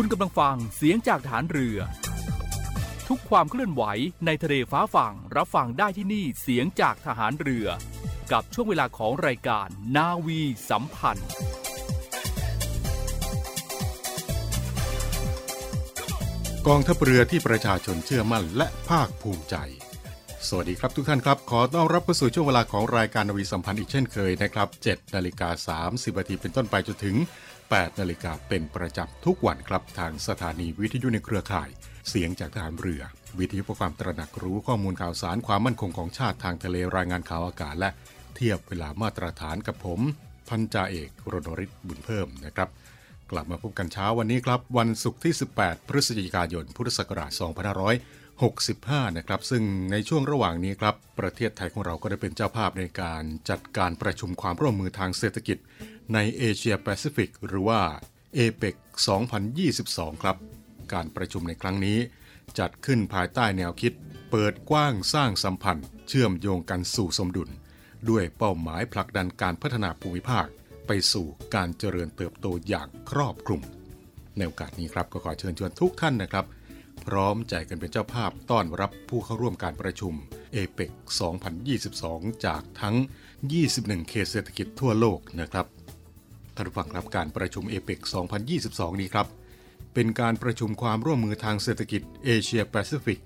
[0.00, 1.78] คุณกำลังฟังเสียงจากฐานเรือ
[3.08, 3.82] ทุกความเคลื่อนไหว
[4.26, 7.66] ในทะเลฟ้าฝั่งรับฟังได้ที่นี่เสียงจากทหารเรือ
[8.32, 10.40] กับช่วงเวลาของรายการนาวี
[10.70, 11.28] สัมพันธ์
[16.66, 19.56] กองทัพเรือที่ประชาชนเชื่อมั่นและภาคภูมิใจ
[20.48, 27.16] สวัสดีครับทุกท่านครับ ขอต้อนรับเข้าสู่ช่วงเวลาของรายการนาวีสัมพันธ์อีกเช่นเคยนะครับ7นาฬิกา30นาทีเป็นต้นไปจนถึง
[27.76, 31.68] 8 นาฬิกาเป็นประจำทุกวันครับทางสถานีวิทยุในเครือข่าย
[32.08, 33.02] เสียงจากทหารเรือ
[33.38, 37.90] วิทยุเพื่อความตระหนักรู้ข้อมูลข่าวสารความมั่นคงของชาติทางทะเลรายงานข่าวอากาศและ
[38.36, 40.00] เทียบเวลามาตรฐานกับผม
[40.48, 42.68] พันจ่าเอกรณริศบุญเพิ่มนะครับ
[43.30, 47.30] กลับมาพบกันเช้าวันนี้ครับ วันศุกร์ที่ 18 พฤศจิกายนพุทธศักราช
[48.46, 49.62] 2565นะครับ ซึ่ง
[49.92, 55.58] ในช่วงระหว่างนี้ครับ ประเทศไทยของเราก็ได้เป็นเจ้าภาพในการจัดการประชุมความร่วมมือทางเศรษฐกิจ
[56.14, 57.80] ในเอเชียแปซิฟิกหรือว่า
[58.38, 58.74] APEC
[59.48, 60.36] 2022 ครับ
[60.92, 61.98] การประชุมในครั้งนี้
[62.58, 63.92] จัดขึ้นภายใต้แนวคิด
[64.30, 67.50] เปิดกว้างสร้างสัมพันธ์ เชื่อมโยงกันสู่สมดุล
[68.08, 70.46] ด้วยเป้าหมายผลักดันการพัฒนาภูมิภาค
[70.86, 73.62] ไปสู่การเจริญเติบโตอย่างครอบคลุม
[74.36, 76.44] ในโอกาสนี้ครับก็ขอเชิญชวนทุกท่านนะครับ
[77.08, 80.14] พร้อมใจกันเป็นเจ้าภาพต้อนรับผู้เข้าร่วมการประชุม
[80.56, 80.90] APEC
[81.68, 82.96] 2022 จากทั้ง
[83.52, 85.66] 21 เขตเศรษฐกิจทั่วโลกนะครับ
[86.54, 87.98] ท่านผู้ฟังครับการประชุม APEC
[88.50, 89.26] 2022 นี้ครับ
[89.94, 93.20] เป็นการประชุมความร่วมมือทางเศรษฐกิจเอเชียแปซิฟิก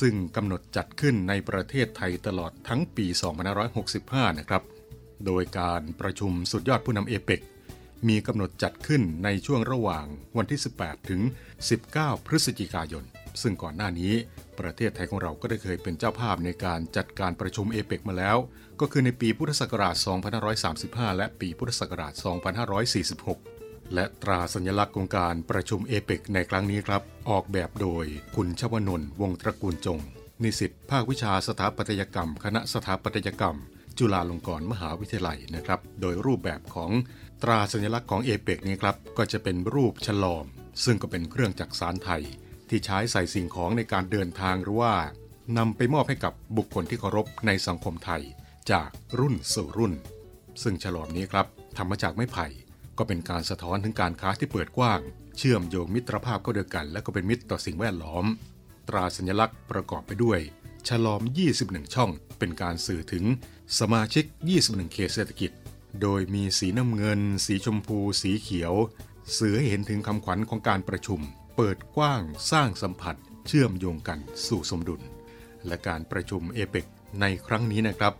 [0.00, 3.06] ซึ่งกำหนดจัดขึ้นในประเทศไทยตลอดทั้งปี
[3.72, 4.62] 2565 นะครับ
[5.26, 7.42] โดยการประชุมสุดยอดผู้นำเอเปก
[8.08, 10.06] มีกำหนดจัดขึ้นในช่วงระหว่าง
[10.36, 11.20] วันที่ 18 ถึง
[11.74, 13.04] 19 พฤศจิกายน
[13.42, 14.14] ซึ่งก่อนหน้านี้
[14.60, 18.36] ประเทศไทยของเราก็ได้เคยเป็นเจ้าภาพในการจัดการประชุมเอเปกมาแล้ว
[18.80, 19.94] ก็คือในปีพุทธศักราช
[20.56, 22.12] 2535 และปีพุทธศักราช
[23.04, 28.04] 2546 และตราสัญลักษณ์ของการประชุมเอเปกในครั้งนี้ครับ ออกแบบโดย
[28.36, 29.98] คุณชวนนท์วงตระกูลจง
[30.42, 33.56] นิสิตภาควิชาสถาปัตยกรรม คณะสถาปัตยกรรม
[33.98, 36.90] จุฬาลงกรณ์มหาวิทยาลัยนะครับ โดยรูปแบบของ
[37.42, 40.44] ตราสัญลักษณ์ของเอเปกนี้ครับก็จะเป็นรูปฉลอม
[40.84, 42.22] ซึ่งก็เป็นเครื่องจักสานไทย
[42.70, 44.94] ที่ใช้ใส่สิ่งของในการเดินทางหรือว่า
[45.58, 48.22] นำไปมอบให้กับบุคคลที่เคารพในสังคมไทย
[48.70, 49.92] จากรุ่นสู่รุ่น
[50.62, 51.46] ซึ่งฉลอมนี้ครับ
[51.76, 52.46] ทำมาจากไม้ไผ่
[52.98, 55.00] ก็เป็นการสะท้อนถึงการค้าที่เปิดกว้าง
[55.38, 58.24] เชื่อมโยงมิตรภาพเข้าด้วกัน และก็เป็นมิตรต่อสิ่งแวดล้อม
[58.88, 60.40] ตราสัญลักษณ์ประกอบไปด้วย
[60.88, 61.22] ฉลอม
[61.58, 63.24] 21 ช่อง เป็นการสื่อถึง
[63.78, 64.24] สมาชิก
[64.60, 65.50] 21 เขตเศรษฐกิจ
[66.02, 68.74] โดยมีสีน้ำเงิน สีชมพู สีเขียว
[69.38, 71.20] สื่อให้เห็นถึงคำขวัญของการประชุม
[71.60, 72.22] เปิดกว้าง
[72.52, 73.16] สร้างสัมผัส
[73.46, 75.02] เชื่อมโยงกันสู่สมดุล
[75.66, 76.86] และการประชุมเอเปก
[77.20, 78.14] ในครั้งนี้นะครับ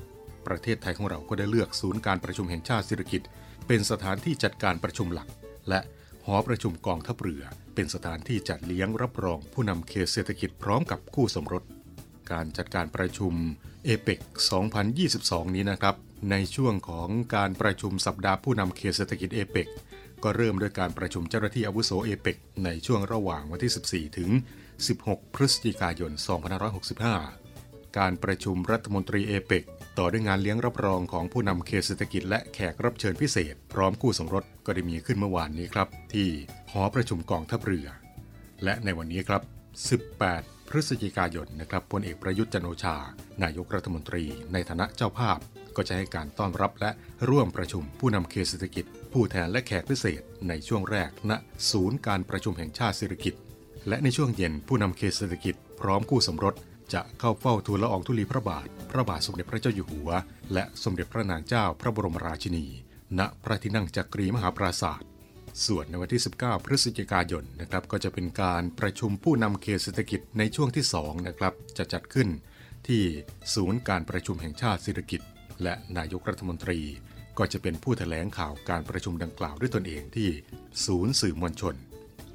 [0.46, 3.22] ประเทศไทยของเราก็ได้เลือกศูนย์การประชุมแห่งชาติศิริกิต
[3.66, 5.28] เป็นสถานที่จัดการประชุมหลัก
[5.68, 5.80] และ
[6.26, 7.42] หอประชุมกองทัพเรือ
[7.74, 11.62] เป็นสถานที่จัดเลี้ยงรับรองผู้นำเขตเศรษฐกิจพร้อมกับคู่สมรส
[12.32, 13.32] การจัดการประชุม
[13.84, 14.20] เอเปก
[14.88, 15.96] 2022 นี้นะครับ
[16.30, 19.68] ในช่วงของการประชุมสัปดาห์ผู้นำเขตเศรษฐกิจเอเปก
[20.24, 24.30] ก็เริ่มด้วยการประชุมเจ้าหน้าที่อาวุโสเอเปกในช่วงระหว่างวันที่ 14 ถึง
[24.82, 26.12] 16 พฤศจิกายน
[27.24, 29.64] 2565 การประชุมรัฐมนตรีเอเปก
[29.98, 36.28] ต่อด้วยงานเลี้ยงรับรองของผู้นำเขตเศรษฐกิจและแขกรับเชิญพิเศษ พร้อมคู่สมรสก็ได้มีขึ้นเมื่อวานนี้ครับ ที่
[36.72, 37.88] หอประชุมกองทัพเรือ
[38.64, 39.42] และในวันนี้ครับ
[40.06, 42.96] 18 พฤศจิกายนนะครับพลเอกประยุทธ์จันโอชา
[43.42, 45.38] นายกรัฐมนตรี ในฐานะเจ้าภาพ
[45.78, 46.90] ก็จะให้การต้อนรับและ
[47.28, 51.32] ร่วมประชุมผู้นำเขตเศรษฐกิจ ผู้แทนและแขกพิเศษในช่วงแรกณ
[51.70, 53.34] ศูนย์การประชุมแห่งชาติเศรษฐกิจ
[53.88, 56.54] และในช่วงเย็นผู้นำเขตเศรษฐกิจ พร้อมคู่สมรส
[56.94, 60.10] จะเข้าเฝ้าทูลละอองธุลีพระบาท พระบาทสมเด็จพระเจ้าอยู่หัว
[60.52, 62.66] และสมเด็จพระนางเจ้าพระบรมราชินี
[63.18, 65.08] ณพระที่นั่งจักรีมหาปราศาสตร์
[65.66, 72.28] ส่วนในวันที่ 19 พฤศจิกายนนะครับก็จะเป็นการประชุมผู้นำเขตเศรษฐกิจในช่วงที่2นะครับจะจัดขึ้น
[72.88, 73.02] ที่
[73.54, 75.20] ศูนย์การประชุมแห่งชาติเศรษฐกิจ
[75.62, 76.80] และนายกรัฐมนตรี
[77.38, 80.28] ก็จะเป็นผู้แถลงข่าวการประชุมดังกล่าวด้วยตนเองที่
[80.84, 81.74] ศูนย์สื่อมวลชน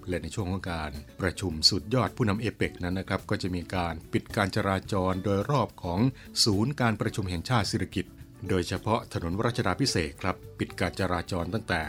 [0.09, 0.91] และในช่วงของการ
[1.21, 5.99] ประชุมสุดยอดผู้นำเอเปกนั้นนะครับ ก็จะมีการปิดการจราจรโดยรอบของ
[6.45, 8.05] ศูนย์การประชุมแห่งชาติเศรษฐกิจ
[8.49, 11.81] โดยเฉพาะถนนรัชดาพิเศษครับ ปิดการจราจรตั้งแต่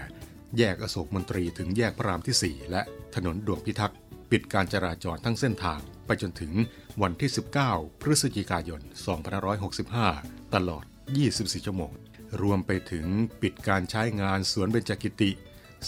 [0.59, 2.83] แยกอโศกมนตรีถึงแยกพระรามที่ 4 และ
[3.15, 3.99] ถนนดวงพิทักษ์
[4.31, 6.53] ปิดการจราจรทั้งเส้นทาง ไปจนถึง
[7.03, 7.31] วันที่
[7.67, 8.81] 19 พฤศจิกายน
[9.47, 11.93] 2565 ตลอด 24 ชั่วโมง
[12.43, 13.07] รวมไปถึง
[13.43, 15.31] ปิดการใช้งานสวนเบญจกิติ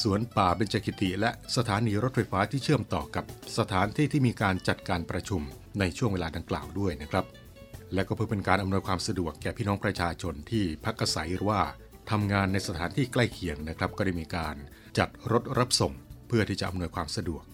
[0.02, 3.24] สวนป่าเบญจกิติ และสถานีรถไฟฟ้าที่เชื่อมต่อกับ
[3.58, 5.42] สถานที่ที่มีการจัดการประชุม
[5.80, 7.24] ในช่วงเวลาดังกล่าวด้วยนะครับ
[7.94, 11.60] และก็เพื่อเป็นการอำนวยความสะดวกแก่พี่น้องประชาชนที่พักอาศัยหรือว่า
[12.10, 14.56] ทำงานในสถานที่ใกล้เคียงนะครับ ก็ได้มีการ
[14.98, 15.92] จัดรถรับส่ง
[16.28, 17.44] เพื่อที่จะอำนวยความสะดวก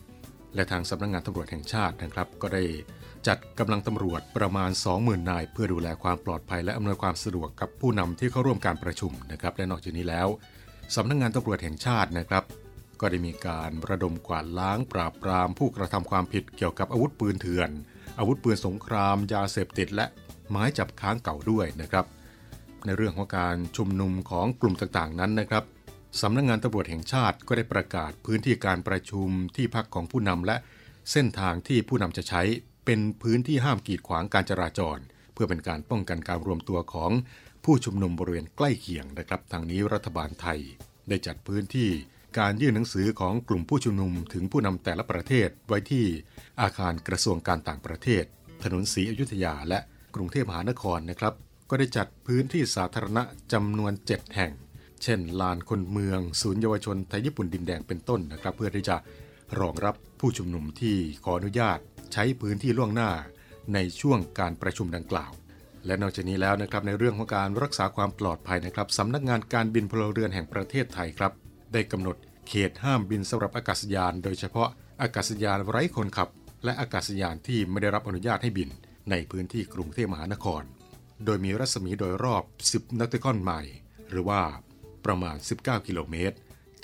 [0.55, 2.62] และทางสำนักงงานตำรวจแห่งชาตินะครับ ก็ได้
[3.27, 10.29] จัดกำลังตำรวจประมาณ 20,000 นาย เพื่อดูแลความปลอดภัยและอำนวยความสะดวกกับผู้นำที่เข้าร่วมการประชุมนะครับและนอกจากนี้แล้ว
[10.95, 12.45] สำนักงงานตำรวจแห่งชาตินะครับ
[13.01, 17.71] ก็ได้มีการระดมกวาดล้างปราบปรามผู้กระทำความผิดเกี่ยวกับอาวุธปืนเถื่อน
[18.19, 20.07] อาวุธปืนสงคราม ยาเสพติด และ
[20.51, 22.07] ไม้จับค้างเก่าด้วยนะครับ
[22.87, 25.65] ในเรื่องของการชุมนุมของกลุ่มต่างๆ นั้นนะครับ
[26.21, 30.57] สำนักงงานตำรวจแห่งชาติก็ได้ประกาศพื้นที่การประชุมที่พักของผู้นำและ
[31.11, 32.43] เส้นทางที่ผู้นำจะใช้
[32.84, 34.99] เป็นพื้นที่ห้ามกีดขวางการจราจร
[35.32, 37.11] เพื่อเป็นการป้องกันการรวมตัวของ
[37.64, 40.61] ผู้ชุมนุมบริเวณใกล้เคียงนะครับ ทางนี้รัฐบาลไทย
[41.08, 41.90] ได้จัดพื้นที่
[42.38, 46.06] การยื่นหนังสือของกลุ่มผู้ชุมนุมถึงผู้นำแต่ละประเทศไว้ที่
[46.61, 48.25] อาคารกระทรวงการต่างประเทศ
[48.62, 49.78] ถนนศรีอยุธยาและ
[50.14, 51.35] กรุงเทพมหานครนะครับ
[51.70, 54.52] ก็ได้จัดพื้นที่สาธารณะจำนวน 7 แห่ง
[55.02, 58.96] เช่น ลานคนเมือง ศูนย์เยาวชนไทยญี่ปุ่นดินแดงเป็นต้นนะครับ เพื่อที่จะ
[59.61, 61.78] รองรับผู้ชุมนุมที่ขออนุญาต
[62.12, 63.11] ใช้พื้นที่ล่วงหน้า
[63.75, 65.32] ในช่วงการประชุมดังกล่าว
[65.87, 71.32] และนอกจากนี้แล้วนะครับในเรื่องของการรักษาความปลอดภัยนะครับสำนักงานการบินพลเรือนแห่งประเทศไทยครับ
[71.73, 72.17] ได้กำหนด
[72.49, 74.69] เขตห้ามบินสำหรับอากาศยาน โดยเฉพาะ
[75.03, 76.29] อากาศยานไร้คนขับ
[76.64, 78.69] และอากาศยานที่ไม่ได้รับอนุญาตให้บิน
[79.11, 80.62] ในพื้นที่กรุงเทพมหานคร
[81.25, 82.43] โดยมีรัศมีโดยรอบ
[82.73, 83.76] 10 นักติคอนไมล์
[84.11, 84.43] หรือว่า
[85.05, 86.37] ประมาณ 19 กิโลเมตร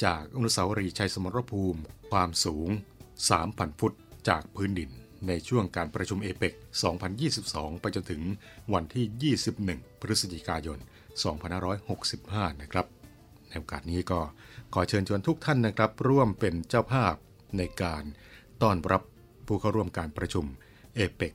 [0.04, 1.80] จากอนุสาวรีย์ชัยสมรภูมิ
[2.10, 2.68] ความสูง
[3.24, 3.92] 3,000 ฟุต
[4.28, 4.90] จากพื้นดิน
[5.26, 6.52] ในช่วงการประชุมเอเปก
[7.18, 8.22] 2022 ไปจนถึง
[8.74, 10.78] วันที่ 21 พฤศจิกายน
[11.88, 12.86] 2565 นะครับ
[13.48, 14.20] ในโอกาสนี้ก็
[14.74, 17.14] ขอเชิญชวนทุกท่านนะครับ ร่วมเป็นเจ้าภาพ
[17.58, 18.04] ในการ
[18.62, 19.02] ต้อนรับ
[19.46, 20.44] ผู้เข้าร่วมการประชุม
[20.94, 21.32] เอเปก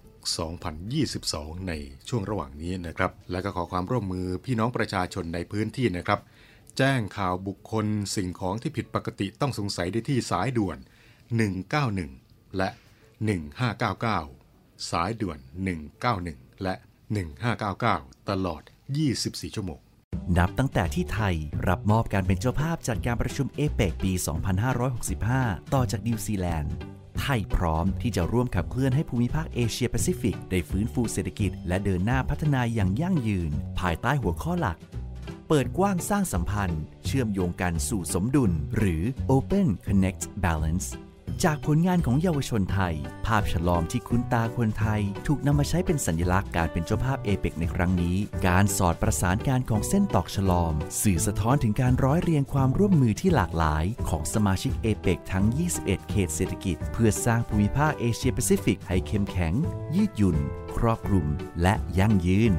[0.84, 1.74] 2022 ใน
[2.10, 6.20] ช่วงระหว่างนี้นะครับ และก็ขอความร่วมมือพี่น้องประชาชนในพื้นที่นะครับ
[6.78, 7.86] แจ้งข่าวบุคคล
[8.16, 10.78] สิ่งของที่ผิดปกติต้องสงสัยได้ที่สายด่วน
[11.68, 12.70] 191 และ
[13.32, 15.40] 1599 สายด่วน
[16.02, 16.76] 191 และ
[17.52, 18.62] 1599 ตลอด
[19.10, 19.82] 24 ชั่วโมง
[20.38, 21.36] นับตั้งแต่ที่ไทย
[21.68, 24.12] รับมอบการเป็นเจ้าภาพจัดการประชุมเอเปกปี
[24.94, 26.74] 2565 ต่อจากนิวซีแลนด์
[27.22, 34.78] ไทยพร้อมที่จะร่วมขับเคลื่อนให้ภูมิภาคเอเชียแปซิฟิก ได้ฟื้นฟูเศรษฐกิจและเดินหน้าพัฒนาอย่างยั่งยืน ภายใต้หัวข้อหลัก
[35.48, 40.88] เปิดกว้างสร้างสัมพันธ์ เชื่อมโยงกันสู่สมดุล หรือ Open Connect Balance
[41.50, 42.96] จากผลงานของเยาวชนไทย
[43.26, 48.16] ภาพชะลอมที่คุ้นตาคนไทย ถูกนำมาใช้เป็นสัญลักษณ์การเป็นเจ้าภาพเอเปกในครั้งนี้
[48.48, 55.46] การสอดประสานการของเส้นตอกชะลอม สื่อสะท้อนถึงการร้อยเรียงความร่วมมือที่หลากหลาย ของสมาชิกเอเปกทั้ง
[55.78, 59.54] 21 เขตเศรษฐกิจ เพื่อสร้างภูมิภาคเอเชียแปซิฟิกให้เข้มแข็ง
[59.96, 60.38] ยืดหยุ่น
[60.78, 61.28] ครอบคลุม
[61.62, 62.54] และยั่งยืน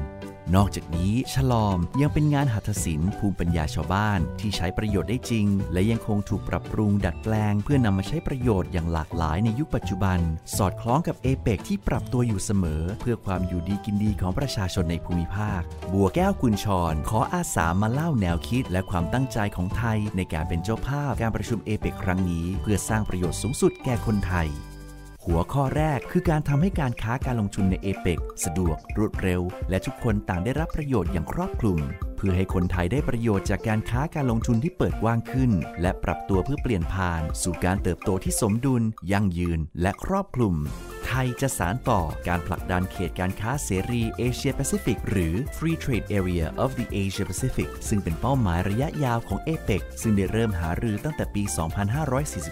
[0.55, 10.19] นอกจากนี้ชะลอมยังเป็นงานหัตถศิลป์ภูมิปัญญาชาวบ้าน ที่ใช้ประโยชน์ได้จริง และยังคงถูกปรับปรุงดัดแปลง เพื่อนำมาใช้ประโยชน์อย่างหลากหลายในยุคปัจจุบัน
[10.57, 15.61] สอดคล้องกับเอเปกที่ปรับตัวอยู่เสมอ เพื่อความอยู่ดีกินดีของประชาชนในภูมิภาค
[15.93, 24.49] บัวแก้วกุญชร ขออาสามาเล่าแนวคิด และความตั้งใจของไทย ในการเป็นเจ้าภาพการประชุมเอเปกครั้งนี้ เพื่อสร้างประโยชน์สูงสุดแก่คนไทย
[25.29, 31.79] หัวข้อแรกคือการทำให้การค้าการลงทุนในเอเปกสะดวกรวดเร็ว และทุกคนต่างได้รับประโยชน์อย่างครอบคลุม
[32.15, 40.55] เพื่อให้คนไทยได้ประโยชน์จากการค้าการลงทุนที่เปิดกว้างขึ้น และปรับตัวเพื่อเปลี่ยนผ่าน สู่การเติบโตที่สมดุล ยั่งยืน และครอบคลุม
[41.07, 51.43] ไทยจะสารต่อการผลักดันเขตการค้าเสรีเอเชียแปซิฟิกหรือ Free Trade Area of the Asia Pacific ซึ่งเป็นเป้าหมายระยะยาวของเอเปกซึ่งได้เริ่มหารือตั้งแต่ปี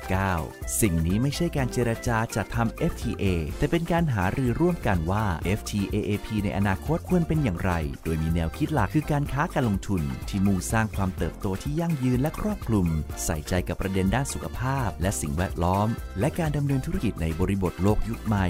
[0.05, 3.25] 2549 สิ่งนี้ไม่ใช่การเจรจาจัดทำ FTA
[3.57, 5.25] แต่เป็นการหารือร่วมกันว่า
[5.59, 7.71] FTAAP ในอนาคตควรเป็นอย่างไร
[8.03, 12.87] โดยมีแนวคิดหลักคือการค้าการลงทุนที่มุ่งสร้างความเติบโตที่ยั่งยืนและครอบคลุม
[13.25, 15.87] ใส่ใจกับประเด็นด้านสุขภาพ และสิ่งแวดล้อม
[16.19, 18.47] และการดำเนินธุรกิจในบริบทโลกยุคใหม่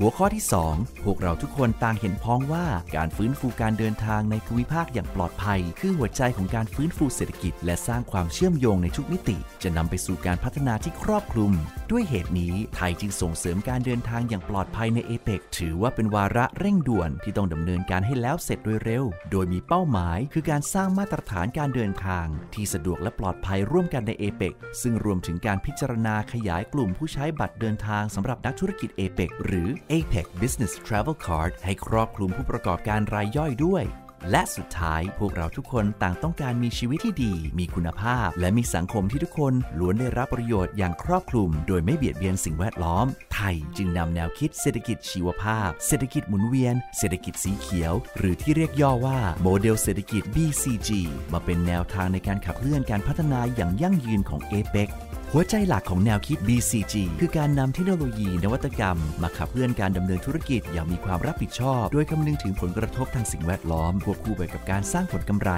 [0.00, 11.52] หัวข้อที่ 2 พวกเราทุกคนต่างเห็นพ้องว่าการฟื้นฟูการเดินทางในภูมิภาคอย่างปลอดภัย คือหัวใจของการฟื้นฟูเศรษฐกิจ และสร้างความเชื่อมโยงในทุกมิติ จะนำไปสู่การพัฒนาที่ครอบคลุม
[11.90, 33.84] ด้วยเหตุนี้ไทยจึงส่งเสริมการเดินทางอย่างปลอดภัยในเอเปกถือว่าเป็นวาระเร่งด่วนที่ต้องดำเนินการให้แล้วเสร็จโดยเร็ว โดยมีเป้าหมายคือการสร้างมาตรฐานการเดินทาง ที่สะดวกและปลอดภัยร่วมกันในเอเปกซึ่งรวมถึงการพิจารณาขยายกลุ่มผู้ใช้บัตรเดินทางสำหรับนักธุรกิจเอเปกหรือ APEC Business Travel Card ให้ครอบคลุมผู้ประกอบการรายย่อยด้วย
[34.30, 50.90] และสุดท้ายพวกเราทุกคนต่างต้องการมีชีวิตที่ดี มีคุณภาพ และมีสังคมที่ทุกคนล้วนได้รับประโยชน์อย่างครอบคลุม โดยไม่เบียดเบียนสิ่งแวดล้อม ไทยจึงนำแนวคิดเศรษฐกิจชีวภาพ เศรษฐกิจหมุนเวียน เศรษฐกิจสีเขียว หรือที่เรียกย่อว่าโมเดลเศรษฐกิจ BCG
[51.32, 54.88] มาเป็นแนวทางในการขับเคลื่อนการพัฒนาอย่างยั่งยืนของ APEC
[55.32, 65.50] หัวใจหลักของแนวคิด BCG คือการนำเทคโนโลยีนวัตกรรม มาขับเคลื่อนการดำเนินธุรกิจอย่างมีความรับผิดชอบ โดยคำนึงถึงผลกระทบทางสิ่งแวดล้อมควบคู่ไปกับการสร้างผลกำไร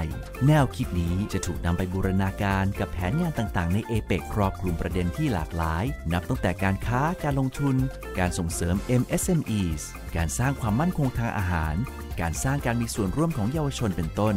[0.47, 7.77] แนวคิดนี้จะถูกนำไปบูรณาการกับแผนงานต่างๆ ในเอเปกครอบคลุมประเด็นที่หลากหลาย นับตั้งแต่การค้าการลงทุน
[8.19, 9.83] การส่งเสริม MSMEs
[10.17, 11.75] การสร้างความมั่นคงทางอาหาร
[12.21, 14.37] การสร้างการมีส่วนร่วมของเยาวชนเป็นต้น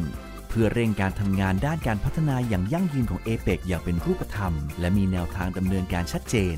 [0.54, 6.58] เพื่อเร่งการทำงานด้านการพัฒนาอย่างยั่งยืนของเอเปกอย่างเป็นรูปธรรม และมีแนวทางดำเนินการชัดเจน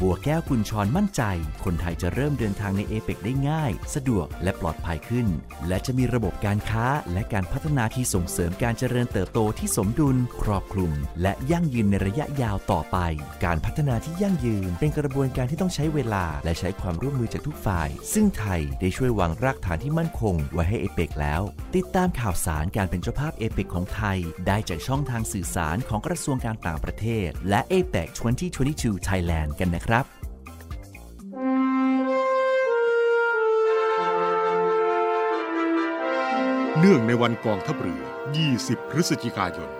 [0.00, 1.22] บัวแก้วกุญชรมั่นใจ
[1.64, 5.26] คนไทยจะเริ่มเดินทางในเอเปกได้ง่าย สะดวกและปลอดภัยขึ้น
[5.68, 12.98] และจะมีระบบการค้าและการพัฒนาที่ส่งเสริมการเจริญเติบโตที่สมดุล ครอบคลุม และยั่งยืนในระยะยาวต่อไป
[13.44, 21.42] การพัฒนาที่ยั่งยืน เป็นกระบวนการที่ต้องใช้เวลา และใช้ความร่วมมือจากทุกฝ่าย ซึ่งไทยได้ช่วยวางรากฐานที่มั่นคง ไว้ให้เอเปกแล้ว
[21.76, 28.08] ติดตามข่าวสารการเป็นเจ้าภาพเอเปกของไทย ได้จากช่องทางสื่อสารของกระทรวงการต่างประเทศ และ APEC
[28.58, 29.85] 2022 Thailand กันนะครับ
[36.78, 38.04] เนื่องในวันกองทัพเรือ
[38.46, 39.70] 20 พฤศจิกายน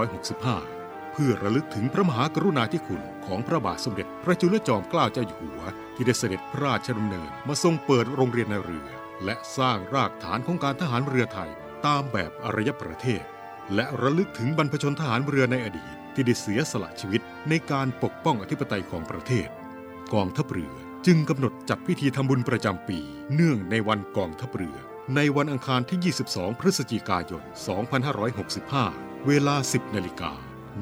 [0.00, 5.62] 2565 เพื่อระลึกถึงพระมหากรุณาธิคุณของพระบาทสมเด็จพระจุลจอมเกล้าเจ้าอยู่หัว
[5.94, 8.88] ที่ได้เสด็จพระราชดำเนินมาทรงเปิดโรงเรียนในเรือ
[9.24, 11.50] และสร้างรากฐานของการทหารเรือไทย
[11.86, 13.22] ตามแบบอารยประเทศ
[13.74, 19.48] และระลึกถึงบรรพชนทหารเรือในอดีต ที่ได้เสียสละชีวิตในการปกป้องอธิปไตยของประเทศ
[20.12, 20.72] กองทัพเรือ
[21.06, 22.98] จึงกำหนดจัดพิธีทำบุญประจำปี
[23.34, 24.76] เนื่องในวันกองทัพเรือ
[25.16, 27.42] ในวันอังคารที่ 22 พฤศจิกายน
[28.14, 30.32] 2565 เวลา 10 นาฬิกา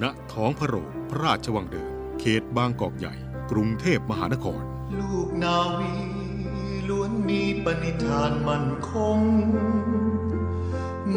[0.03, 3.15] ณ ท้องพระโรงพระราชวังเดิม เขตบางกอกใหญ่
[3.51, 4.63] กรุงเทพมหานคร
[4.99, 5.95] ลูกนาวี
[6.89, 9.19] ล้วนมีปณิธานมั่นคง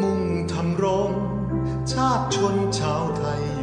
[0.00, 1.10] มุ่งทำรง
[1.92, 3.53] ชาติชนชาวไทย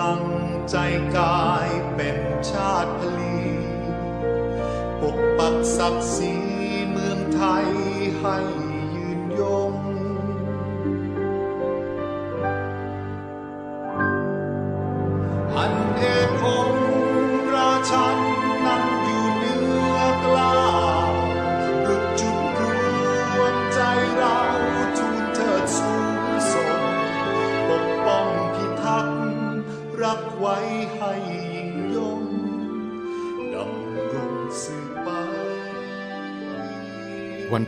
[0.00, 0.24] ลัง
[0.70, 0.76] ใจ
[1.16, 2.18] กายเป็น
[2.50, 3.38] ชาติพลี
[5.00, 6.34] ปกปักศักดิ์ศรี
[6.90, 7.66] เมืองไทย
[8.20, 8.36] ให้
[8.94, 9.65] ยืนยง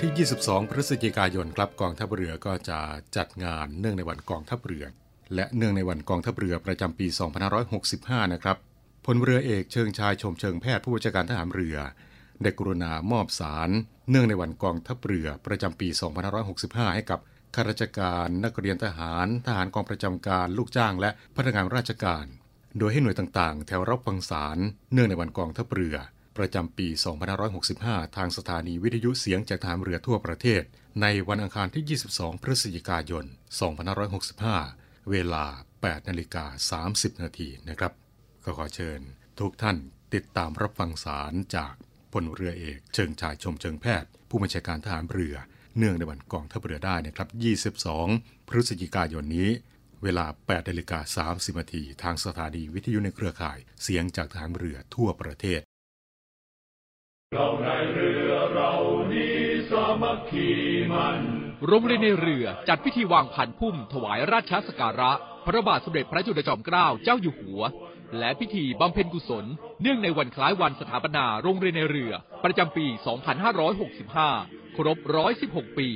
[0.05, 2.79] ที่ 22 พฤศจิกายนครับกองทัพเรือก็จะ
[3.17, 4.85] จัดงานเนื่องในวันกองทัพเรือ
[5.35, 7.07] และเนื่องในวันกองทัพเรือประจำปี
[7.71, 8.57] 2565 นะครับ
[9.07, 11.77] พลเรือเอกเชิงชายชมเชิงแพทย์ผู้บัญชาการทหารเรือ
[12.43, 13.71] ได้กรุณามอบสาร
[14.11, 15.89] เนื่องในวันกองทัพเรือประจำปี
[16.43, 17.21] 2565 ให้กับ
[17.55, 22.25] ข้าราชการนักเรียนทหาร ทหารกองประจำการลูกจ้าง และพนักงานราชการ
[22.79, 24.59] โดยให้หน่วยต่างๆ แถวรับฟังสาร
[24.93, 25.97] เนื่องในวันกองทัพเรือ
[26.39, 26.89] ประจำปี
[27.53, 30.63] 2565 ทางสถานีวิทยุเสียงจากทหารเรือทั่วประเทศ
[31.03, 33.25] ในวันอังคารที่ 22 พฤศจิกายน
[34.17, 35.45] 2565 เวลา
[35.79, 37.93] 8 นาฬิกา 30 นาทีนะครับ
[38.45, 39.01] ก็ขอเชิญ
[39.39, 39.77] ทุกท่าน
[40.15, 41.75] ติดตามรับฟังสารจาก
[42.13, 45.37] พลเรือเอก เชิงชายชมเชิงแพทย์ ผู้บัญชาการทหารเรือ
[45.77, 47.29] เนื่องในวันกองทัพเรือได้นะครับ
[47.89, 49.51] 22 พฤศจิกายนนี้
[50.03, 55.61] เวลา8นาฬิกา30นาทีทางสถานีวิทยุในเครือข่าย เสียงจากทหารเรือทั่วประเทศ
[57.35, 58.73] เราในเรือเรา
[59.13, 59.37] นี้
[59.71, 60.49] สามัคคี
[60.93, 61.19] มัน
[61.67, 65.13] โรงเรียนในเรือจัดพิธีวางพันพุ่ม ถวายราชสกการะ
[65.47, 67.63] พระบาทสมเด็จพระจุลจอมเกล้าเจ้าอยู่หัว
[68.19, 69.45] และพิธีบำเพ็ญกุศล
[69.81, 72.13] เนื่องในวันคล้ายวันสถาปนาโรงเรียนในเรือ
[72.45, 72.87] ประจำปี
[73.81, 74.99] 2565 ครบ
[75.39, 75.89] 116 ปี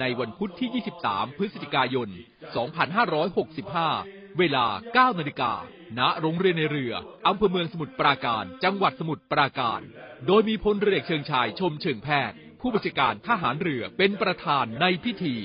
[0.00, 4.66] ในวันพุธที่ 23 พฤศจิกายน 2565 เวลา
[5.12, 5.52] 9 นาฬิกา
[5.98, 6.92] ณ โรงเรียนในเรือ
[7.26, 9.80] อำเภอเมืองสมุทรปราการ จังหวัดสมุทรปราการ
[10.26, 15.36] โดยมีพลเรือเอกเชิงชายชมเชิงแพทย์ ผู้บัญชาการทหารเรือเป็นประธานในพิธี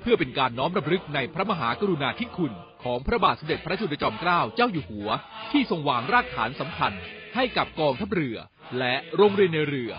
[0.00, 2.52] เพื่อเป็นการน้อมรำลึกในพระมหากรุณาธิคุณ
[2.84, 5.08] ของพระบาทสมเด็จพระจุลจอมเกล้าเจ้าอยู่หัว
[5.52, 6.92] ที่ทรงวางรากฐานสำคัญ
[7.34, 8.36] ให้กับกองทัพเรือ
[8.78, 9.92] และโรงเรียนในเรือ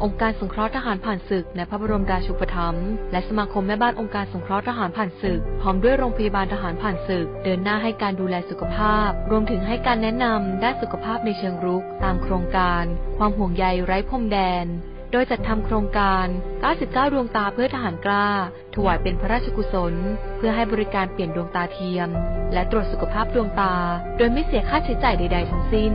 [0.03, 12.83] องค์การสงเคราะห์ทหารผ่านศึกในพระบรมราชูปถัมภ์และสมาคมแม่บ้านองค์การสงเคราะห์ทหารผ่านศึก พร้อมด้วยโรงพยาบาลทหารผ่านศึก เดินหน้าให้การดูแลสุขภาพ รวมถึงให้การแนะนำด้านสุขภาพในเชิงรุกตามโครงการ
[13.17, 14.65] ความห่วงใยไร้พรมแดน
[15.11, 16.27] โดยจัดทำโครงการ
[16.69, 18.27] 99 ดวงตาเพื่อทหารกล้า
[18.75, 19.93] ถวายเป็นพระราชกุศล
[20.37, 22.09] เพื่อให้บริการเปลี่ยนดวงตาเทียม
[22.53, 23.75] และตรวจสุขภาพดวงตา
[24.17, 25.93] โดยไม่เสียค่าใช้จ่ายใด ๆ ทั้งสิ้น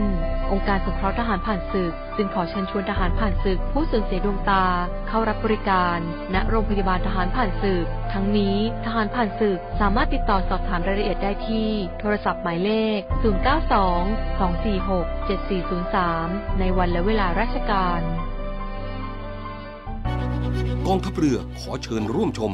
[0.51, 4.65] องค์การสงเคราะห์ทหารผ่านศึก จึงขอเชิญชวนทหารผ่านศึก ผู้สูญเสียดวงตา
[5.07, 5.97] เข้ารับบริการ
[6.33, 12.99] ณโรงพยาบาลทหารผ่านศึก ทั้งนี้ทหารผ่านศึกสามารถติดต่อสอบถามรายละเอียดได้ที่ โทรศัพท์หมายเลข
[13.91, 15.17] 092 246
[15.97, 18.01] 7403 ในวันและเวลาราชการ
[20.87, 22.53] กองทัพเรือขอเชิญร่วมชม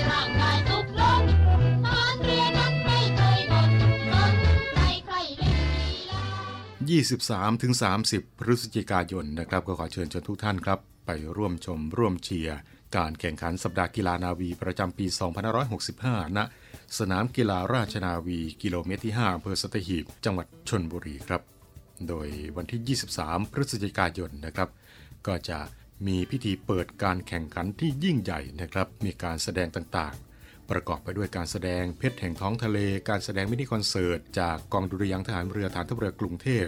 [6.91, 12.57] 23-30 พฤศจิกายนนะครับก็ขอเชิญชวนทุกท่านครับ ไปร่วมชมร่วมเชียร์
[12.97, 15.05] การแข่งขันสัปดาห์กีฬานาวีประจำปี
[15.71, 16.39] 2565 ณ
[16.99, 21.41] สนามกีฬาราชนาวีกิโลเมตรที่5อำเภอสตหีบ จังหวัดชนบุรีครับ
[22.07, 24.69] โดยวันที่ 23 พฤศจิกายนนะครับ
[25.27, 25.59] ก็จะ
[26.07, 30.15] มีพิธีเปิดการแข่งขันที่ยิ่งใหญ่นะครับ มีการแสดงต่าง
[30.71, 32.77] ประกอบไปด้วยการแสดงเพชรแห่งท้องทะเล
[33.09, 36.67] การแสดงมินิคอนเสิร์ตจากกองดุริยางทหารเรือฐานทัพเรือกรุงเทพ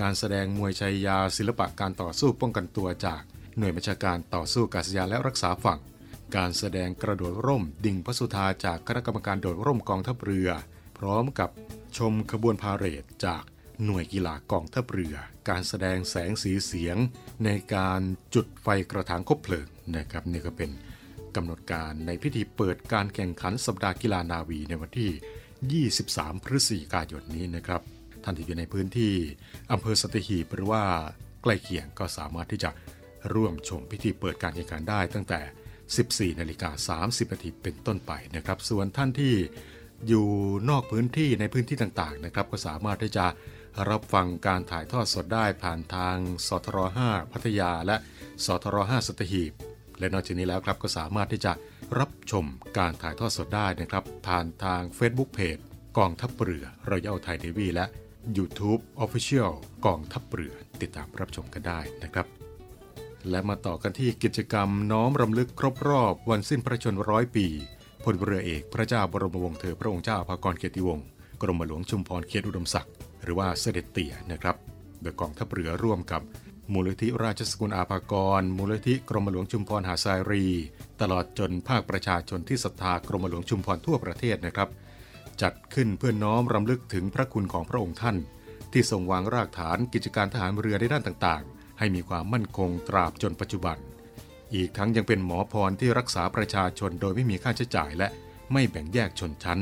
[0.00, 3.22] การแสดงมวยชัยยาศิลปะการต่อสู้ป้องกันตัวจาก
[3.58, 5.80] หน่วยบัญชาการต่อสู้กาศยานและรักษาฝั่ง
[6.36, 10.48] การแสดงกระโดดร่ม ดิ่งพระสุธาจากคณะกรรมการโดดร่มกองทัพเรือ
[10.98, 11.50] พร้อมกับ
[11.98, 13.42] ชมขบวนพาเหรดจาก
[13.84, 15.14] หน่วยกีฬากองทัพเรือ
[15.48, 16.96] การแสดงแสงสีเสียง
[17.44, 18.00] ในการ
[18.34, 19.66] จุดไฟกระถางคบเพลิง
[19.96, 20.70] นะครับนี่ก็เป็น
[21.36, 27.80] กำหนดการในพิธีเปิดการแข่งขันสัปดาห์กีฬานาวีในวันที่ 23 พฤศจิกายนนี้นะครับ
[28.24, 29.14] ท่านที่อยู่ในพื้นที่
[29.72, 30.82] อำเภอสัตหีบหรือว่า
[31.42, 32.70] ใกล้เคียงก็สามารถที่จะ
[33.34, 35.40] ร่วมชมพิธีเปิดการแข่งขันได้ตั้งแต่
[36.32, 39.34] 14 นาฬิกา 30 นาทีเป็นต้นไปนะครับ ส่วนท่านที่
[40.08, 40.26] อยู่
[40.68, 43.26] นอกพื้นที่ในพื้นที่ต่างๆนะครับ ก็สามารถที่จะ
[43.90, 46.16] รับฟังการถ่ายทอดสดได้ผ่านทาง
[46.46, 47.96] สทร5พัทยาและ
[48.44, 49.52] สทร5สตหีบ
[49.98, 51.52] และนอกจากนี้แล้วครับก็สามารถที่จะ
[51.98, 52.44] รับชม
[52.78, 55.62] การถ่ายทอดสดได้นะครับผ่านทาง Facebook Page
[55.98, 57.86] กองทัพเรือรอยัลไทยเนวีและ
[58.36, 59.52] YouTube Official
[59.86, 62.26] กองทัพเรือติดตามรับชมกันได้นะครับ
[63.30, 67.46] และมาต่อกันที่กิจกรรมน้อมรำลึกครบรอบวันสิ้นพระชนมร้อยปี
[68.04, 71.06] พลเรือเอกพระเจ้าบรมวงศ์เธอพระองค์เจ้าพระกรเกียรติวงศ์
[71.42, 74.56] กรมหลวงชุมพรเขตอุดมศักดิ์หรือว่าเสด็จเตี่ยนะครับ
[75.02, 76.22] โดยกองทัพเรือร่วมกับ
[76.72, 80.44] มูลนิธิราชสกุลอาภากร มูลนิธิกรมหลวงชุมพรหาดทรายรี
[81.00, 84.68] ตลอดจนภาคประชาชนที่ศรัทธากรมหลวงชุมพรทั่วประเทศนะครับ
[85.42, 88.16] จัดขึ้นเพื่อน้อมรำลึกถึงพระคุณของพระองค์ท่าน
[88.72, 93.78] ที่ทรงวางรากฐานกิจการทหารเรือในด้านต่างๆ ให้มีความมั่นคงตราบจนปัจจุบัน
[94.54, 98.08] อีกทั้งยังเป็นหมอพรที่รักษาประชาชนโดยไม่มีค่าใช้จ่ายและ
[98.52, 99.60] ไม่แบ่งแยกชนชั้น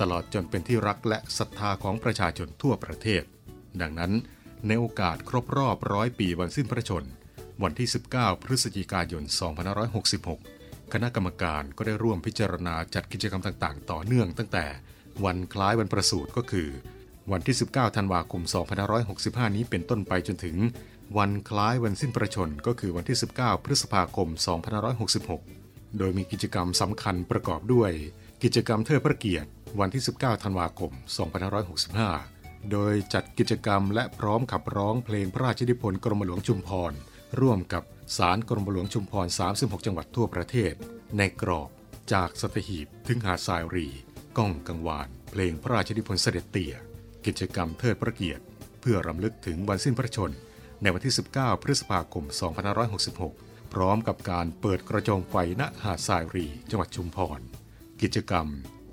[0.00, 3.22] ตลอดจนเป็นที่รักและศรัทธาของประชาชนทั่วประเทศ
[3.80, 4.12] ดังนั้น
[4.68, 7.04] ในโอกาสครบรอบร้อยปีวันสิ้นพระชน
[7.62, 9.22] วันที่ 19 พฤศจิกายน
[10.08, 14.66] 2566 คณะกรรมการก็ได้ร่วมพิจารณาจัดกิจกรรมต่างๆ ต่อเนื่องตั้งแต่
[15.24, 16.68] วันคล้ายวันประสูติก็คือ
[17.32, 18.42] วันที่ 19 ธันวาคม
[18.98, 20.56] 2565 นี้เป็นต้นไปจนถึง
[21.18, 24.28] วันคล้ายวันสิ้นประชนก็คือวันที่ 19 พฤษภาคม
[25.12, 27.90] 2566 โดยมีกิจกรรมสำคัญประกอบด้วย
[28.42, 29.48] กิจกรรมเทิดพระเกียรติ
[29.80, 30.92] วันที่ 19 ธันวาคม
[31.46, 32.35] 2565
[32.72, 36.92] โดยจัดกิจกรรมและพร้อมขับร้องเพลงพระราชนิพนธ์กรมหลวงชุมพร
[37.40, 37.82] ร่วมกับ
[38.16, 39.26] สารกรมหลวงชุมพร
[39.56, 40.72] 36 จังหวัดทั่วประเทศ
[41.18, 41.70] ในกรอบ
[42.12, 43.88] จากสัตหีบถึงหาดทรายรี
[44.38, 46.74] ก้องกังวาน เพลงพระราชนิพนธ์เสด็จเตี่ย
[47.26, 48.44] กิจกรรมเทิดพระเกียรติ
[48.80, 50.32] เพื่อรำลึกถึงวันสิ้นพระชน
[50.82, 52.24] ในวันที่ 19 พฤษภาคม
[52.98, 57.40] 2566 พร้อมกับการเปิดกระจมไฟณหาดทรายรี จังหวัดชุมพร
[58.02, 58.46] กิจกรรม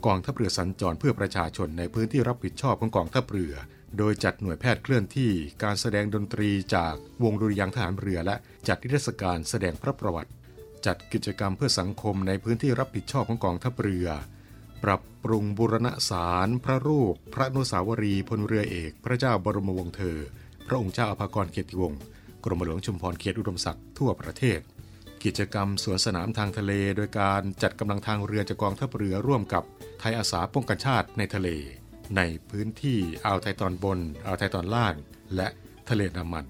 [0.06, 3.54] กองทัพเรือสัญจรเพื่อประชาชนในพื้นที่รับผิดชอบของกองทัพเรือ
[3.98, 5.32] โดยจัดหน่วยแพทย์เคลื่อนที่
[5.64, 8.36] การแสดงดนตรีจากวงดุริยางทหารเรือ และ
[8.68, 10.32] จัดนิทรรศการแสดงพระประวัติ
[10.86, 14.08] จัดกิจกรรมเพื่อสังคมในพื้นที่รับผิดชอบของกองทัพเรือ
[14.84, 20.18] ปรับปรุงบูรณสาร พระรูป พระนุสาวรีพลเรือเอก พระเจ้าบรมวงศ์เธอ
[20.68, 22.00] พระองค์เจ้าอภากรเกียรติวงศ์
[22.44, 24.60] กรมหลวงชุมพรเขตอุดมศักดิ์ทั่วประเทศ
[25.26, 29.64] กิจกรรมสวนสนามทางทะเล โดยการจัดกำลังทางเรือจากกองทัพเรือร่วมกับ
[30.00, 31.50] ไทยอาสาป้องกันชาติในทะเล
[32.18, 34.96] ในพื้นที่อ่าวไทยตอนบนอ่าวไทยตอนล่าง
[35.36, 35.48] และ
[35.90, 36.46] ทะเลน้ำมัน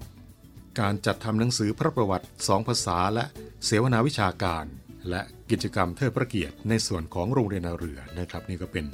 [0.80, 3.24] การจัดทำหนังสือพระประวัติสองภาษาและ
[3.64, 4.64] เสวนาวิชาการ
[5.10, 8.84] และกิจกรรมเทิดพระเกียรติในส่วนของโรงเรียนเรือนะครับ นี่ก็เป็น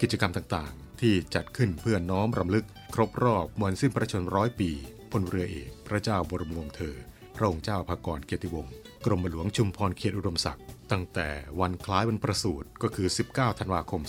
[0.00, 4.70] กิจกรรมต่างๆ ที่จัดขึ้นเพื่อน้อมรำลึก ครบรอบวันสิ้นพระชนร้อยปี
[5.12, 6.96] พลเรือเอก พระเจ้าบรมวงศ์เธอ
[7.36, 8.72] พระองค์เจ้าพากรเกียรติวงศ์
[9.04, 11.28] กรมหลวงชุมพรเขตอุดมศักดิ์ตั้งแต่
[11.60, 14.02] วันคล้ายวันประสูติก็คือ 19 ธันวาคม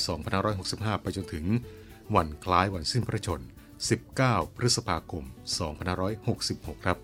[0.48, 1.46] 2565 ไปจนถึง
[2.16, 3.42] วันคล้ายวันสิ้นพระชน
[4.00, 5.24] 19 พฤษภาคม
[6.24, 6.98] 2566 ครับ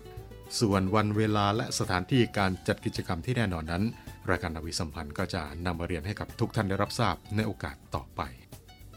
[0.60, 3.82] ส่วนวันเวลาและสถานที่การจัดกิจกรรมที่แน่นอนนั้น
[4.30, 8.20] รายการนาวีสัมพันธ์ก็จะนำมาเรียนให้กับทุกท่านได้รับทราบในโอกาสต่อไป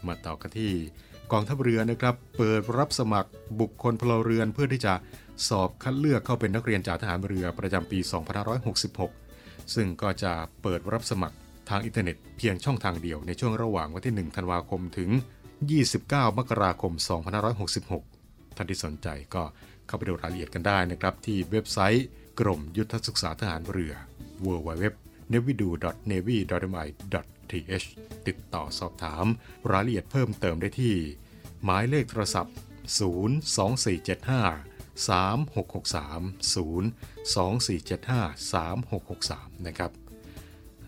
[0.06, 0.72] มาต่อกันที่
[1.32, 4.94] กองทัพเรือนะครับ เปิดรับสมัครบุคคลพลเรือนเพื่อที่จะ
[5.46, 7.98] สอบคัดเลือกเข้าเป็นนักเรียนจ่าทหารเรือประจำปี
[8.86, 11.36] 2566 ซึ่งก็จะเปิดรับสมัคร
[11.68, 15.10] ทางอินเทอร์เน็ตเพียงช่องทางเดียวในช่วงระหว่างวันที่ 1 ธันวาคมถึง
[15.74, 16.92] 29 มกราคม
[17.74, 19.42] 2566 ท่านที่สนใจก็
[19.86, 22.06] เข้าไปดูรายละเอียดกันได้นะครับ ที่เว็บไซต์
[22.40, 23.94] กรมยุทธศึกษาทหารเรือ
[24.44, 24.84] www
[25.32, 25.68] navidu
[26.10, 26.38] navy
[26.74, 26.88] mi
[27.50, 27.86] th
[28.26, 29.24] ติดต่อสอบถาม
[29.70, 30.94] รายละเอียดเพิ่มเติมได้ที่
[31.64, 32.54] หมายเลขโทรศัพท์
[33.88, 34.67] 02475
[35.06, 39.92] 3663 02475 3663 นะครับ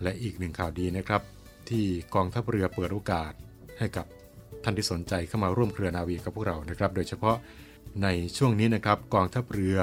[0.03, 1.21] และอีกหนึ่งข่าวดีนะครับ
[1.69, 3.33] ที่กองทัพเรือเปิดโอกาส
[3.79, 4.05] ให้กับ
[4.63, 7.37] ท่านที่สนใจเข้ามาร่วมเครือนาวีกับพวกเรานะครับ โดยเฉพาะ
[8.03, 9.79] ในช่วงนี้นะครับกองทัพเรือ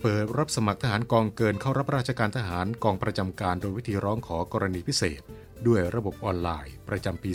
[0.00, 5.20] เปิดรับสมัครทหารกองเกินเข้ารับราชการทหารกองประจำการโดยวิธีร้องขอกรณีพิเศษ
[5.66, 7.30] ด้วยระบบออนไลน์ ประจำปี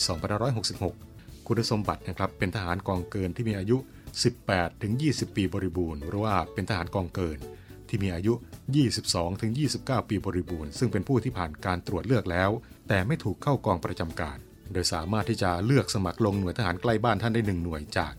[0.72, 3.78] 2566 คุณสมบัตินะครับเป็นทหารกองเกินที่มีอายุ
[4.18, 7.40] 18 ถึง 20 ปีบริบูรณ์หรือว่าเป็นทหารกองเกิน
[7.88, 8.34] ที่มีอายุ
[9.22, 12.50] 22-29 ปีบริบูรณ์ ซึ่งเป็นผู้ที่ผ่านการตรวจเลือกแล้ว
[12.88, 14.38] แต่ไม่ถูกเข้ากองประจำการ
[14.74, 18.14] โดยสามารถที่จะเลือกสมัครลงหน่วยทหารใกล้บ้านท่านได้ 1 หน่วยจาก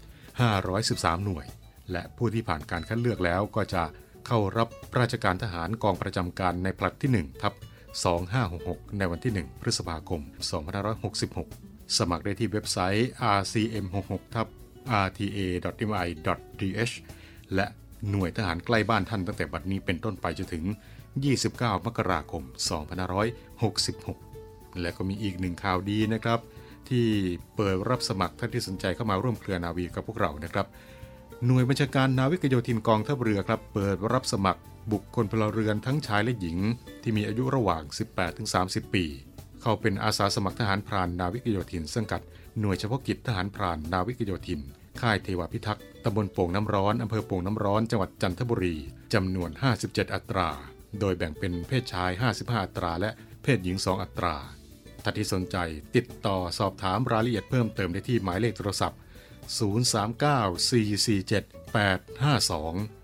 [0.61, 1.47] 513 หน่วย
[1.93, 3.83] และผู้ที่ผ่านการคัดเลือกแล้วก็จะ
[4.27, 7.55] เข้ารับราชการทหารกองประจำการในผลัดที่1ทับ
[8.31, 10.21] 2566 ในวันที่ 1 พฤษภาคม
[11.09, 14.47] 2566 สมัครได้ที่เว็บไซต์ rcm66 ทับ
[15.07, 16.93] rta.mi.dh
[17.55, 17.67] และ
[18.11, 20.65] หน่วยทหารใกล้บ้านท่านตั้งแต่บัดนี้เป็นต้นไปจนถึง
[21.25, 22.43] 29 มกราคม
[24.03, 26.41] 2566 และก็มีอีกหนึ่งข่าวดีนะครับ
[26.89, 27.07] ที่
[27.57, 30.67] เปิดรับสมัครท่านที่สนใจเข้ามาร่วมเครือนาวีกับพวกเรานะครับ
[31.47, 34.61] หน่วยบัญชาการนาวิกโยธินกองทัพเรือครับเปิดรับสมัคร
[34.93, 36.59] บุคคลพลเรือนทั้งชายและหญิง
[37.03, 37.83] ที่มีอายุระหว่าง
[38.39, 39.05] 18-30 ปี
[39.61, 42.23] เข้าเป็นอาสาสมัครทหารพรานนาวิกโยธินสังกัด
[42.59, 44.61] หน่วยเฉพาะกิจทหารพรานนาวิกโยธิน
[45.01, 48.77] ค่ายเทวพิทักษ์ตำบลโป่งน้ำร้อนอำเภอโป่งน้ำร้อนจังหวัดจันทบุรี
[49.15, 49.51] จำนวน
[49.83, 50.49] 57 อัตรา
[51.01, 53.11] โดยแบ่งเป็นเพศชาย 55 อัตรา และ
[53.43, 54.37] เพศหญิง 2 อัตรา
[55.03, 55.57] ท่านที่สนใจ
[55.97, 59.01] ติดต่อสอบถามรายละเอียดเพิ่มเติมได้ที่หมายเลขโทรศัพท์ 039
[60.71, 63.01] 447 852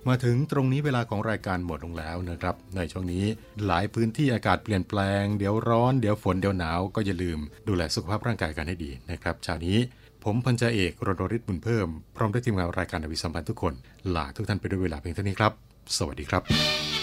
[0.08, 3.26] มาถึงตรงนี้เวลาของรายการหมดลงแล้วนะครับ ในช่วงนี้
[3.66, 9.78] หลายพื้นที่อากาศเปลี่ยนแปลง เดี๋ยวร้อนเดี๋ยวฝนเดี๋ยวหนาวก็อย่าลืมดูแลสุขภาพร่างกายกันให้ดีนะครับเช้านี้
[10.24, 13.74] ผมพันจ่าเอกรณริศบุญเพิ่ม พร้อมด้วยทีมงานรายการนาวีสัมพันธ์ทุกคน
[14.16, 15.52] ลาทุกท่านไปด้วยเวลาเพียงเท่านี้ครับ
[15.98, 16.95] สวัสดีครับ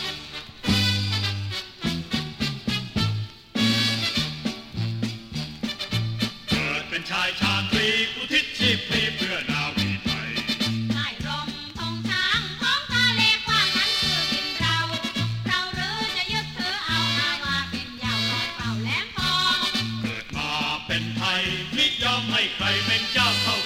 [22.30, 23.61] มิยอมใ